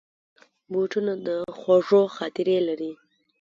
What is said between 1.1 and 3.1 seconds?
د خوږو خاطرې لري.